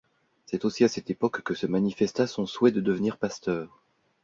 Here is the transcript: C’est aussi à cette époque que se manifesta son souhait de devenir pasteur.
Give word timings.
C’est 0.47 0.65
aussi 0.65 0.83
à 0.83 0.87
cette 0.87 1.11
époque 1.11 1.43
que 1.43 1.53
se 1.53 1.67
manifesta 1.67 2.25
son 2.25 2.47
souhait 2.47 2.71
de 2.71 2.81
devenir 2.81 3.17
pasteur. 3.17 3.83